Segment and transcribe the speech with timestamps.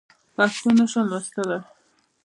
[0.35, 1.59] پښتو نه شم لوستلی.